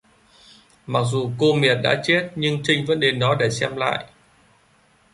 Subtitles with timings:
[0.87, 4.05] Mặc dù cô Miệt đã chết nhưng Trinh vẫn đến đó để xem lại